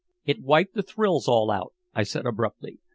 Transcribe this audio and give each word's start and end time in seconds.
"It 0.25 0.41
wiped 0.41 0.73
the 0.73 0.81
thrills 0.81 1.27
all 1.27 1.51
out," 1.51 1.73
I 1.93 2.01
said 2.01 2.25
abruptly. 2.25 2.79